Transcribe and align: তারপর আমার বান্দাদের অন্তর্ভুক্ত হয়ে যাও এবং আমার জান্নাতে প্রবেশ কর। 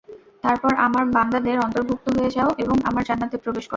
তারপর 0.43 0.71
আমার 0.85 1.05
বান্দাদের 1.15 1.57
অন্তর্ভুক্ত 1.59 2.05
হয়ে 2.15 2.31
যাও 2.31 2.49
এবং 2.57 2.75
আমার 2.83 3.03
জান্নাতে 3.03 3.35
প্রবেশ 3.37 3.63
কর। 3.63 3.69